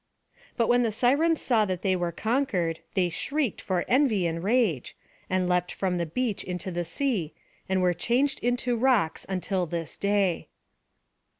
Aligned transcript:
But 0.57 0.67
when 0.67 0.81
the 0.81 0.91
Sirens 0.91 1.39
saw 1.43 1.63
that 1.65 1.83
they 1.83 1.95
were 1.95 2.11
conquered, 2.11 2.79
they 2.95 3.07
shrieked 3.09 3.61
for 3.61 3.85
envy 3.87 4.25
and 4.25 4.43
rage, 4.43 4.97
and 5.29 5.47
leapt 5.47 5.71
from 5.71 5.99
the 5.99 6.07
beach 6.07 6.43
into 6.43 6.71
the 6.71 6.83
sea, 6.85 7.35
and 7.69 7.83
were 7.83 7.93
changed 7.93 8.39
into 8.39 8.75
rocks 8.75 9.27
until 9.29 9.67
this 9.67 9.95
day. 9.95 10.47